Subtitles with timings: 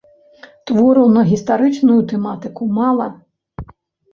[0.69, 3.07] Твораў на гістарычную тэматыку мала.